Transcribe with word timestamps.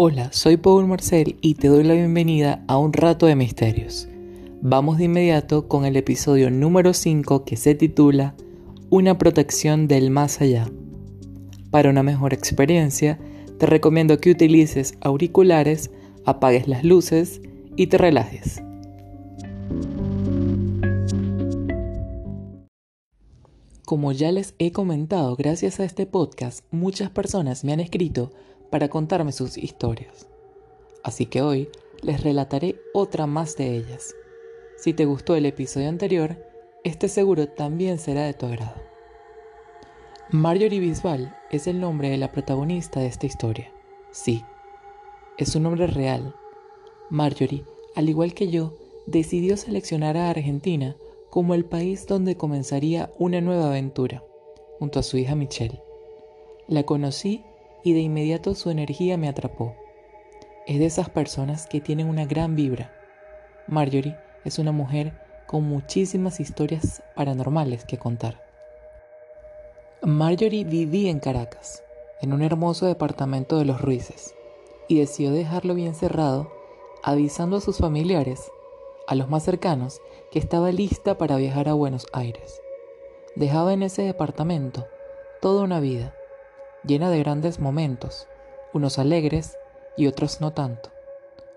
Hola, 0.00 0.32
soy 0.32 0.56
Paul 0.56 0.86
Marcel 0.86 1.38
y 1.40 1.54
te 1.54 1.66
doy 1.66 1.82
la 1.82 1.94
bienvenida 1.94 2.62
a 2.68 2.78
un 2.78 2.92
rato 2.92 3.26
de 3.26 3.34
misterios. 3.34 4.06
Vamos 4.62 4.98
de 4.98 5.06
inmediato 5.06 5.66
con 5.66 5.84
el 5.84 5.96
episodio 5.96 6.52
número 6.52 6.94
5 6.94 7.44
que 7.44 7.56
se 7.56 7.74
titula 7.74 8.36
Una 8.90 9.18
protección 9.18 9.88
del 9.88 10.10
más 10.10 10.40
allá. 10.40 10.70
Para 11.72 11.90
una 11.90 12.04
mejor 12.04 12.32
experiencia, 12.32 13.18
te 13.58 13.66
recomiendo 13.66 14.18
que 14.18 14.30
utilices 14.30 14.94
auriculares, 15.00 15.90
apagues 16.24 16.68
las 16.68 16.84
luces 16.84 17.40
y 17.74 17.88
te 17.88 17.98
relajes. 17.98 18.62
Como 23.84 24.12
ya 24.12 24.30
les 24.30 24.54
he 24.60 24.70
comentado, 24.70 25.34
gracias 25.34 25.80
a 25.80 25.84
este 25.84 26.06
podcast, 26.06 26.64
muchas 26.70 27.10
personas 27.10 27.64
me 27.64 27.72
han 27.72 27.80
escrito 27.80 28.30
para 28.70 28.88
contarme 28.88 29.32
sus 29.32 29.56
historias. 29.56 30.26
Así 31.02 31.26
que 31.26 31.42
hoy 31.42 31.68
les 32.02 32.22
relataré 32.22 32.80
otra 32.94 33.26
más 33.26 33.56
de 33.56 33.76
ellas. 33.76 34.14
Si 34.76 34.92
te 34.92 35.04
gustó 35.04 35.34
el 35.34 35.46
episodio 35.46 35.88
anterior, 35.88 36.36
este 36.84 37.08
seguro 37.08 37.48
también 37.48 37.98
será 37.98 38.24
de 38.24 38.34
tu 38.34 38.46
agrado. 38.46 38.80
Marjorie 40.30 40.80
Bisbal 40.80 41.36
es 41.50 41.66
el 41.66 41.80
nombre 41.80 42.10
de 42.10 42.18
la 42.18 42.30
protagonista 42.30 43.00
de 43.00 43.06
esta 43.06 43.26
historia. 43.26 43.72
Sí, 44.10 44.44
es 45.38 45.54
un 45.56 45.64
nombre 45.64 45.86
real. 45.86 46.34
Marjorie, 47.10 47.64
al 47.94 48.08
igual 48.08 48.34
que 48.34 48.48
yo, 48.48 48.74
decidió 49.06 49.56
seleccionar 49.56 50.16
a 50.16 50.30
Argentina 50.30 50.96
como 51.30 51.54
el 51.54 51.64
país 51.64 52.06
donde 52.06 52.36
comenzaría 52.36 53.10
una 53.18 53.40
nueva 53.40 53.68
aventura, 53.68 54.22
junto 54.78 55.00
a 55.00 55.02
su 55.02 55.16
hija 55.16 55.34
Michelle. 55.34 55.80
La 56.66 56.84
conocí 56.84 57.42
y 57.82 57.92
de 57.92 58.00
inmediato 58.00 58.54
su 58.54 58.70
energía 58.70 59.16
me 59.16 59.28
atrapó. 59.28 59.74
Es 60.66 60.78
de 60.78 60.86
esas 60.86 61.08
personas 61.08 61.66
que 61.66 61.80
tienen 61.80 62.08
una 62.08 62.26
gran 62.26 62.56
vibra. 62.56 62.92
Marjorie 63.66 64.16
es 64.44 64.58
una 64.58 64.72
mujer 64.72 65.12
con 65.46 65.64
muchísimas 65.64 66.40
historias 66.40 67.02
paranormales 67.14 67.84
que 67.84 67.98
contar. 67.98 68.42
Marjorie 70.02 70.64
vivía 70.64 71.10
en 71.10 71.20
Caracas, 71.20 71.82
en 72.20 72.32
un 72.32 72.42
hermoso 72.42 72.86
departamento 72.86 73.58
de 73.58 73.64
los 73.64 73.80
Ruices, 73.80 74.34
y 74.88 74.98
decidió 74.98 75.32
dejarlo 75.32 75.74
bien 75.74 75.94
cerrado, 75.94 76.52
avisando 77.02 77.56
a 77.56 77.60
sus 77.60 77.78
familiares 77.78 78.50
a 79.08 79.14
los 79.14 79.30
más 79.30 79.42
cercanos 79.42 80.02
que 80.30 80.38
estaba 80.38 80.70
lista 80.70 81.16
para 81.16 81.36
viajar 81.36 81.68
a 81.70 81.72
Buenos 81.72 82.06
Aires. 82.12 82.60
Dejaba 83.36 83.72
en 83.72 83.82
ese 83.82 84.02
departamento 84.02 84.86
toda 85.40 85.64
una 85.64 85.80
vida, 85.80 86.14
llena 86.84 87.10
de 87.10 87.18
grandes 87.18 87.60
momentos, 87.60 88.28
unos 88.72 88.98
alegres 88.98 89.56
y 89.96 90.06
otros 90.06 90.40
no 90.40 90.52
tanto, 90.52 90.90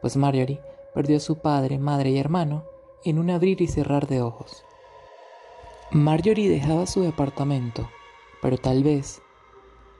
pues 0.00 0.16
Marjorie 0.16 0.60
perdió 0.94 1.16
a 1.16 1.20
su 1.20 1.38
padre, 1.38 1.78
madre 1.78 2.10
y 2.10 2.18
hermano 2.18 2.64
en 3.04 3.18
un 3.18 3.30
abrir 3.30 3.60
y 3.60 3.68
cerrar 3.68 4.06
de 4.06 4.22
ojos. 4.22 4.64
Marjorie 5.90 6.50
dejaba 6.50 6.86
su 6.86 7.02
departamento, 7.02 7.88
pero 8.42 8.58
tal 8.58 8.82
vez, 8.82 9.22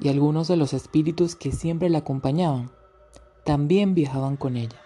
y 0.00 0.08
algunos 0.08 0.48
de 0.48 0.56
los 0.56 0.72
espíritus 0.72 1.36
que 1.36 1.52
siempre 1.52 1.88
la 1.88 1.98
acompañaban, 1.98 2.70
también 3.44 3.94
viajaban 3.94 4.36
con 4.36 4.56
ella. 4.56 4.80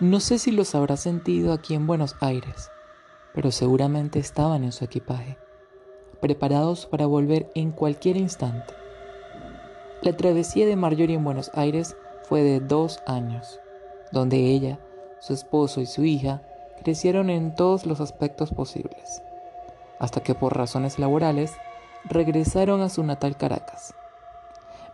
No 0.00 0.20
sé 0.20 0.38
si 0.38 0.52
los 0.52 0.76
habrá 0.76 0.96
sentido 0.96 1.52
aquí 1.52 1.74
en 1.74 1.86
Buenos 1.88 2.14
Aires, 2.20 2.70
pero 3.34 3.50
seguramente 3.50 4.20
estaban 4.20 4.62
en 4.62 4.72
su 4.72 4.84
equipaje, 4.84 5.36
preparados 6.20 6.86
para 6.86 7.06
volver 7.06 7.50
en 7.54 7.72
cualquier 7.72 8.16
instante. 8.16 8.77
La 10.00 10.16
travesía 10.16 10.64
de 10.64 10.76
Marjorie 10.76 11.16
en 11.16 11.24
Buenos 11.24 11.50
Aires 11.54 11.96
fue 12.22 12.44
de 12.44 12.60
dos 12.60 13.00
años, 13.04 13.58
donde 14.12 14.36
ella, 14.36 14.78
su 15.18 15.32
esposo 15.32 15.80
y 15.80 15.86
su 15.86 16.04
hija 16.04 16.40
crecieron 16.80 17.30
en 17.30 17.56
todos 17.56 17.84
los 17.84 18.00
aspectos 18.00 18.52
posibles, 18.52 19.22
hasta 19.98 20.22
que 20.22 20.36
por 20.36 20.56
razones 20.56 21.00
laborales 21.00 21.52
regresaron 22.04 22.80
a 22.80 22.90
su 22.90 23.02
natal 23.02 23.36
Caracas. 23.36 23.92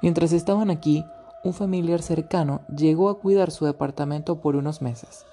Mientras 0.01 0.33
estaban 0.33 0.71
aquí, 0.71 1.05
un 1.43 1.53
familiar 1.53 2.01
cercano 2.01 2.63
llegó 2.75 3.11
a 3.11 3.19
cuidar 3.19 3.51
su 3.51 3.67
departamento 3.67 4.41
por 4.41 4.57
unos 4.57 4.81
meses, 4.81 5.27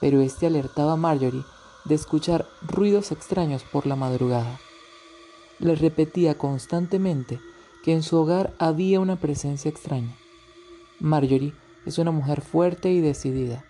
pero 0.00 0.20
este 0.20 0.48
alertaba 0.48 0.94
a 0.94 0.96
Marjorie 0.96 1.44
de 1.84 1.94
escuchar 1.94 2.46
ruidos 2.62 3.12
extraños 3.12 3.62
por 3.62 3.86
la 3.86 3.94
madrugada. 3.94 4.58
Le 5.60 5.76
repetía 5.76 6.36
constantemente 6.36 7.38
que 7.84 7.92
en 7.92 8.02
su 8.02 8.16
hogar 8.16 8.54
había 8.58 9.00
una 9.00 9.16
presencia 9.16 9.70
extraña. 9.70 10.16
Marjorie 11.00 11.54
es 11.86 11.98
una 11.98 12.10
mujer 12.10 12.40
fuerte 12.40 12.90
y 12.90 13.00
decidida, 13.00 13.64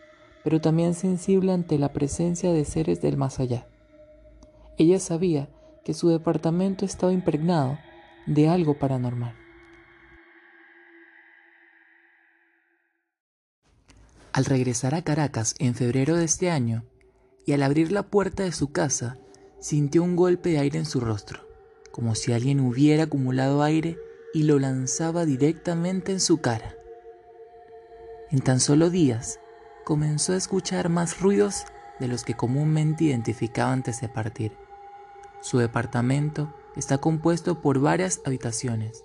pero 0.44 0.60
también 0.60 0.94
sensible 0.94 1.52
ante 1.52 1.78
la 1.78 1.92
presencia 1.92 2.52
de 2.52 2.64
seres 2.64 3.00
del 3.00 3.16
más 3.16 3.38
allá. 3.41 3.66
Ella 4.76 4.98
sabía 4.98 5.48
que 5.84 5.94
su 5.94 6.08
departamento 6.08 6.84
estaba 6.84 7.12
impregnado 7.12 7.78
de 8.26 8.48
algo 8.48 8.78
paranormal. 8.78 9.34
Al 14.32 14.44
regresar 14.44 14.94
a 14.94 15.02
Caracas 15.02 15.54
en 15.58 15.75
febrero 15.75 16.14
de 16.14 16.25
este 16.25 16.50
año, 16.50 16.84
y 17.44 17.52
al 17.52 17.62
abrir 17.62 17.90
la 17.90 18.02
puerta 18.04 18.42
de 18.42 18.52
su 18.52 18.70
casa, 18.72 19.16
sintió 19.58 20.02
un 20.02 20.16
golpe 20.16 20.50
de 20.50 20.58
aire 20.58 20.78
en 20.78 20.84
su 20.84 21.00
rostro, 21.00 21.47
como 21.98 22.14
si 22.14 22.32
alguien 22.32 22.60
hubiera 22.60 23.03
acumulado 23.03 23.60
aire 23.60 23.98
y 24.32 24.44
lo 24.44 24.60
lanzaba 24.60 25.25
directamente 25.25 26.12
en 26.12 26.20
su 26.20 26.41
cara. 26.41 26.76
En 28.31 28.38
tan 28.38 28.60
solo 28.60 28.88
días, 28.88 29.41
comenzó 29.84 30.32
a 30.32 30.37
escuchar 30.37 30.91
más 30.91 31.19
ruidos 31.19 31.64
de 31.98 32.06
los 32.06 32.22
que 32.22 32.34
comúnmente 32.34 33.03
identificaba 33.03 33.72
antes 33.72 34.00
de 34.00 34.08
partir. 34.08 34.53
Su 35.41 35.58
departamento 35.58 36.54
está 36.76 36.98
compuesto 36.98 37.60
por 37.60 37.81
varias 37.81 38.20
habitaciones, 38.25 39.03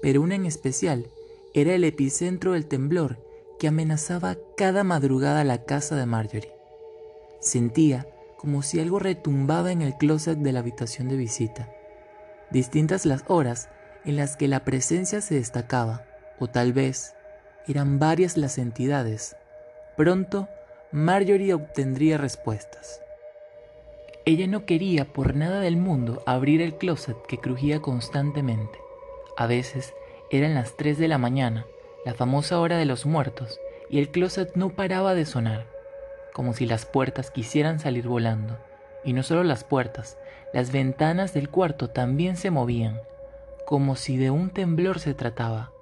pero 0.00 0.22
una 0.22 0.34
en 0.34 0.46
especial 0.46 1.08
era 1.52 1.74
el 1.74 1.84
epicentro 1.84 2.52
del 2.52 2.64
temblor 2.64 3.18
que 3.58 3.68
amenazaba 3.68 4.38
cada 4.56 4.82
madrugada 4.82 5.44
la 5.44 5.66
casa 5.66 5.94
de 5.94 6.06
Marjorie. 6.06 6.54
Sentía 7.42 8.06
como 8.38 8.62
si 8.62 8.80
algo 8.80 8.98
retumbaba 8.98 9.72
en 9.72 9.82
el 9.82 9.98
closet 9.98 10.38
de 10.38 10.52
la 10.52 10.60
habitación 10.60 11.10
de 11.10 11.18
visita. 11.18 11.70
Distintas 12.50 13.06
las 13.06 13.24
horas 13.28 13.68
en 14.04 14.16
las 14.16 14.36
que 14.36 14.48
la 14.48 14.64
presencia 14.64 15.20
se 15.20 15.34
destacaba, 15.34 16.04
o 16.38 16.48
tal 16.48 16.72
vez 16.72 17.14
eran 17.66 17.98
varias 17.98 18.36
las 18.36 18.58
entidades. 18.58 19.36
Pronto, 19.96 20.48
Marjorie 20.92 21.54
obtendría 21.54 22.18
respuestas. 22.18 23.02
Ella 24.24 24.46
no 24.46 24.66
quería 24.66 25.12
por 25.12 25.34
nada 25.34 25.60
del 25.60 25.76
mundo 25.76 26.22
abrir 26.26 26.62
el 26.62 26.76
closet 26.76 27.16
que 27.26 27.38
crujía 27.38 27.80
constantemente. 27.80 28.78
A 29.36 29.46
veces 29.46 29.94
eran 30.30 30.54
las 30.54 30.76
3 30.76 30.98
de 30.98 31.08
la 31.08 31.18
mañana 31.18 31.66
la 32.04 32.14
famosa 32.14 32.58
hora 32.60 32.78
de 32.78 32.86
los 32.86 33.04
muertos, 33.04 33.60
y 33.88 33.98
el 33.98 34.10
closet 34.10 34.54
no 34.54 34.70
paraba 34.70 35.14
de 35.14 35.26
sonar, 35.26 35.66
como 36.32 36.54
si 36.54 36.64
las 36.64 36.86
puertas 36.86 37.30
quisieran 37.30 37.78
salir 37.78 38.08
volando. 38.08 38.58
Y 39.04 39.12
no 39.12 39.22
solo 39.22 39.44
las 39.44 39.64
puertas, 39.64 40.18
las 40.52 40.72
ventanas 40.72 41.32
del 41.32 41.48
cuarto 41.48 41.88
también 41.88 42.36
se 42.36 42.50
movían, 42.50 43.00
como 43.66 43.96
si 43.96 44.16
de 44.16 44.30
un 44.30 44.50
temblor 44.50 44.98
se 44.98 45.14
trataba. 45.14 45.72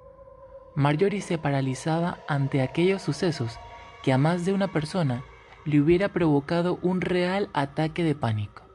Marjorie 0.75 1.21
se 1.21 1.37
paralizaba 1.37 2.19
ante 2.27 2.61
aquellos 2.61 3.01
sucesos 3.01 3.59
que 4.03 4.13
a 4.13 4.17
más 4.17 4.45
de 4.45 4.53
una 4.53 4.71
persona 4.71 5.23
le 5.65 5.81
hubiera 5.81 6.09
provocado 6.09 6.79
un 6.81 7.01
real 7.01 7.49
ataque 7.53 8.03
de 8.03 8.15
pánico. 8.15 8.68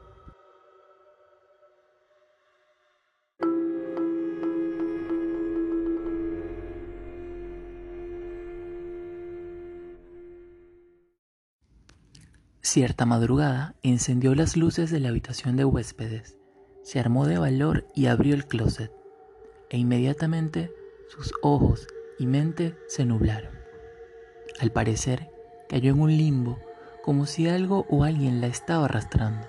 Cierta 12.65 13.05
madrugada 13.05 13.75
encendió 13.83 14.33
las 14.33 14.57
luces 14.57 14.89
de 14.89 14.99
la 14.99 15.09
habitación 15.09 15.55
de 15.55 15.65
huéspedes, 15.65 16.35
se 16.81 16.99
armó 16.99 17.27
de 17.27 17.37
valor 17.37 17.85
y 17.93 18.07
abrió 18.07 18.33
el 18.33 18.47
closet, 18.47 18.91
e 19.69 19.77
inmediatamente 19.77 20.73
sus 21.07 21.31
ojos 21.43 21.87
y 22.17 22.25
mente 22.25 22.75
se 22.87 23.05
nublaron. 23.05 23.51
Al 24.59 24.71
parecer, 24.71 25.29
cayó 25.69 25.91
en 25.91 26.01
un 26.01 26.17
limbo 26.17 26.57
como 27.03 27.27
si 27.27 27.47
algo 27.47 27.85
o 27.87 28.03
alguien 28.03 28.41
la 28.41 28.47
estaba 28.47 28.85
arrastrando, 28.85 29.45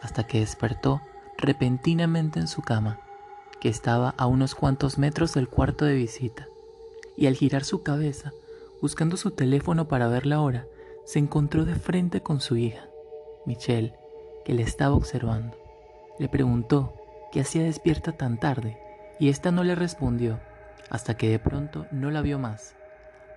hasta 0.00 0.26
que 0.26 0.40
despertó 0.40 1.02
repentinamente 1.36 2.40
en 2.40 2.48
su 2.48 2.62
cama, 2.62 3.00
que 3.60 3.68
estaba 3.68 4.14
a 4.16 4.26
unos 4.26 4.54
cuantos 4.54 4.96
metros 4.96 5.34
del 5.34 5.50
cuarto 5.50 5.84
de 5.84 5.92
visita, 5.92 6.48
y 7.18 7.26
al 7.26 7.34
girar 7.34 7.64
su 7.64 7.82
cabeza, 7.82 8.32
buscando 8.80 9.18
su 9.18 9.30
teléfono 9.30 9.88
para 9.88 10.08
ver 10.08 10.24
la 10.24 10.40
hora, 10.40 10.64
se 11.10 11.18
encontró 11.18 11.64
de 11.64 11.74
frente 11.74 12.22
con 12.22 12.40
su 12.40 12.56
hija, 12.56 12.86
Michelle, 13.44 13.96
que 14.44 14.54
le 14.54 14.62
estaba 14.62 14.94
observando. 14.94 15.56
Le 16.20 16.28
preguntó 16.28 16.94
qué 17.32 17.40
hacía 17.40 17.64
despierta 17.64 18.12
tan 18.12 18.38
tarde 18.38 18.78
y 19.18 19.28
ésta 19.28 19.50
no 19.50 19.64
le 19.64 19.74
respondió 19.74 20.38
hasta 20.88 21.16
que 21.16 21.28
de 21.28 21.40
pronto 21.40 21.84
no 21.90 22.12
la 22.12 22.22
vio 22.22 22.38
más. 22.38 22.76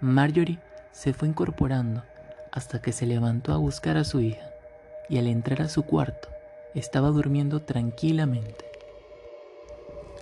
Marjorie 0.02 0.60
se 0.92 1.14
fue 1.14 1.28
incorporando 1.28 2.04
hasta 2.52 2.80
que 2.80 2.92
se 2.92 3.08
levantó 3.08 3.54
a 3.54 3.58
buscar 3.58 3.98
a 3.98 4.04
su 4.04 4.22
hija 4.22 4.52
y 5.10 5.18
al 5.18 5.26
entrar 5.26 5.64
a 5.64 5.68
su 5.68 5.82
cuarto 5.82 6.30
estaba 6.76 7.08
durmiendo 7.08 7.64
tranquilamente. 7.64 8.66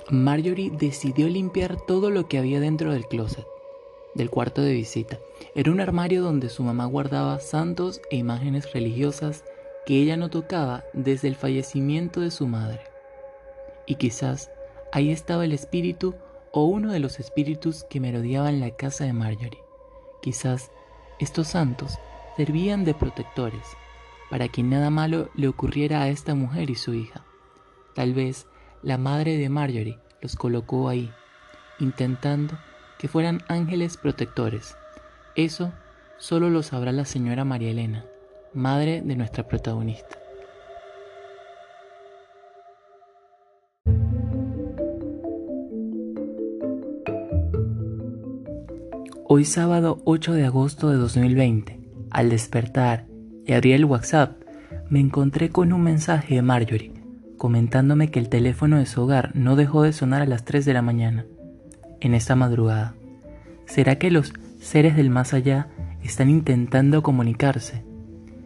Marjorie 0.09 0.71
decidió 0.71 1.27
limpiar 1.27 1.75
todo 1.85 2.11
lo 2.11 2.29
que 2.29 2.37
había 2.37 2.61
dentro 2.61 2.93
del 2.93 3.07
closet, 3.07 3.45
del 4.15 4.29
cuarto 4.29 4.61
de 4.61 4.73
visita. 4.73 5.19
Era 5.55 5.71
un 5.71 5.81
armario 5.81 6.21
donde 6.21 6.49
su 6.49 6.63
mamá 6.63 6.85
guardaba 6.85 7.39
santos 7.39 8.01
e 8.09 8.17
imágenes 8.17 8.71
religiosas 8.73 9.43
que 9.85 10.01
ella 10.01 10.17
no 10.17 10.29
tocaba 10.29 10.83
desde 10.93 11.27
el 11.27 11.35
fallecimiento 11.35 12.21
de 12.21 12.31
su 12.31 12.47
madre. 12.47 12.81
Y 13.85 13.95
quizás 13.95 14.51
ahí 14.91 15.11
estaba 15.11 15.45
el 15.45 15.53
espíritu 15.53 16.15
o 16.51 16.65
uno 16.65 16.91
de 16.91 16.99
los 16.99 17.19
espíritus 17.19 17.85
que 17.89 17.99
merodeaban 17.99 18.59
la 18.59 18.71
casa 18.71 19.05
de 19.05 19.13
Marjorie. 19.13 19.63
Quizás 20.21 20.71
estos 21.19 21.47
santos 21.47 21.97
servían 22.37 22.83
de 22.83 22.93
protectores 22.93 23.63
para 24.29 24.47
que 24.47 24.63
nada 24.63 24.89
malo 24.89 25.29
le 25.35 25.47
ocurriera 25.47 26.01
a 26.01 26.09
esta 26.09 26.35
mujer 26.35 26.69
y 26.69 26.75
su 26.75 26.93
hija. 26.93 27.25
Tal 27.95 28.13
vez 28.13 28.47
la 28.81 28.97
madre 28.97 29.37
de 29.37 29.49
Marjorie 29.49 29.99
los 30.21 30.35
colocó 30.35 30.87
ahí, 30.87 31.11
intentando 31.79 32.57
que 33.01 33.07
fueran 33.07 33.41
ángeles 33.47 33.97
protectores. 33.97 34.77
Eso 35.35 35.73
solo 36.19 36.51
lo 36.51 36.61
sabrá 36.61 36.91
la 36.91 37.03
señora 37.03 37.43
María 37.43 37.71
Elena, 37.71 38.05
madre 38.53 39.01
de 39.01 39.15
nuestra 39.15 39.47
protagonista. 39.47 40.19
Hoy 49.27 49.45
sábado 49.45 49.99
8 50.05 50.33
de 50.33 50.45
agosto 50.45 50.91
de 50.91 50.97
2020, 50.97 51.79
al 52.11 52.29
despertar 52.29 53.07
y 53.47 53.53
abrir 53.53 53.73
el 53.73 53.85
WhatsApp, 53.85 54.43
me 54.91 54.99
encontré 54.99 55.49
con 55.49 55.73
un 55.73 55.81
mensaje 55.81 56.35
de 56.35 56.43
Marjorie 56.43 57.01
comentándome 57.41 58.11
que 58.11 58.19
el 58.19 58.29
teléfono 58.29 58.77
de 58.77 58.85
su 58.85 59.01
hogar 59.01 59.31
no 59.33 59.55
dejó 59.55 59.81
de 59.81 59.93
sonar 59.93 60.21
a 60.21 60.27
las 60.27 60.45
3 60.45 60.63
de 60.63 60.73
la 60.73 60.83
mañana, 60.83 61.25
en 62.01 62.13
esta 62.13 62.35
madrugada. 62.35 62.93
¿Será 63.65 63.97
que 63.97 64.11
los 64.11 64.33
seres 64.59 64.95
del 64.95 65.09
más 65.09 65.33
allá 65.33 65.67
están 66.03 66.29
intentando 66.29 67.01
comunicarse? 67.03 67.83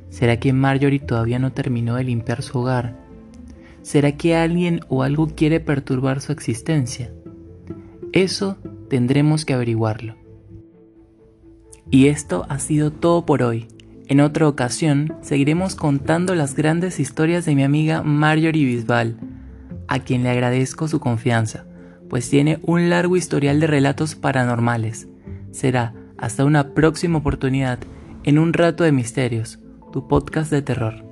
¿Será 0.10 0.40
que 0.40 0.54
Marjorie 0.54 1.00
todavía 1.00 1.40
no 1.40 1.52
terminó 1.52 1.96
de 1.96 2.04
limpiar 2.04 2.42
su 2.42 2.60
hogar? 2.60 2.96
¿Será 3.82 4.14
que 4.14 4.36
alguien 4.36 4.82
o 4.88 5.04
algo 5.04 5.28
quiere 5.28 5.60
perturbar 5.60 6.22
su 6.22 6.32
existencia? 6.32 7.12
Eso 8.14 8.58
tendremos 8.90 9.46
que 9.46 9.54
averiguarlo. 9.54 10.16
Y 11.92 12.08
esto 12.08 12.46
ha 12.50 12.60
sido 12.60 12.92
todo 12.92 13.26
por 13.26 13.44
hoy. 13.44 13.68
En 14.08 14.22
otra 14.22 14.48
ocasión 14.48 15.16
seguiremos 15.22 15.76
contando 15.76 16.36
las 16.36 16.56
grandes 16.56 17.00
historias 17.00 17.46
de 17.46 17.56
mi 17.56 17.64
amiga 17.64 18.04
Marjorie 18.04 18.66
Bisbal, 18.66 19.18
a 19.88 20.00
quien 20.00 20.24
le 20.24 20.30
agradezco 20.30 20.88
su 20.88 21.00
confianza, 21.00 21.66
pues 22.10 22.30
tiene 22.30 22.60
un 22.64 22.90
largo 22.90 23.18
historial 23.18 23.60
de 23.60 23.68
relatos 23.68 24.16
paranormales. 24.16 25.08
Será 25.52 25.94
hasta 26.18 26.46
una 26.46 26.74
próxima 26.74 27.20
oportunidad 27.20 27.80
en 28.24 28.40
un 28.40 28.54
rato 28.54 28.84
de 28.84 28.92
misterios, 28.92 29.60
tu 29.92 30.08
podcast 30.08 30.52
de 30.52 30.62
terror. 30.62 31.05